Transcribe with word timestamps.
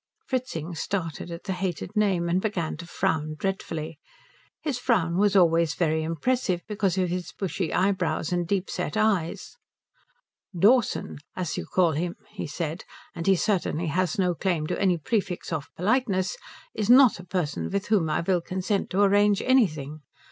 Fritzing 0.25 0.73
started 0.73 1.29
at 1.29 1.43
the 1.43 1.53
hated 1.53 1.95
name, 1.95 2.27
and 2.27 2.41
began 2.41 2.75
to 2.77 2.87
frown 2.87 3.35
dreadfully. 3.37 3.99
His 4.59 4.79
frown 4.79 5.19
was 5.19 5.35
always 5.35 5.75
very 5.75 6.01
impressive 6.01 6.63
because 6.67 6.97
of 6.97 7.09
his 7.11 7.31
bushy 7.31 7.71
eyebrows 7.71 8.31
and 8.33 8.47
deep 8.47 8.67
set 8.71 8.97
eyes. 8.97 9.57
"Dawson, 10.57 11.19
as 11.35 11.55
you 11.55 11.67
call 11.67 11.91
him," 11.91 12.15
he 12.29 12.47
said, 12.47 12.83
"and 13.13 13.27
he 13.27 13.35
certainly 13.35 13.89
has 13.93 14.17
no 14.17 14.33
claim 14.33 14.65
to 14.65 14.81
any 14.81 14.97
prefix 14.97 15.53
of 15.53 15.69
politeness, 15.77 16.35
is 16.73 16.89
not 16.89 17.19
a 17.19 17.23
person 17.23 17.69
with 17.69 17.89
whom 17.89 18.09
I 18.09 18.21
will 18.21 18.41
consent 18.41 18.89
to 18.89 19.01
arrange 19.03 19.43
anything. 19.43 20.01